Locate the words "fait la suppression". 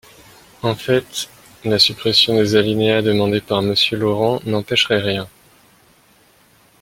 0.73-2.33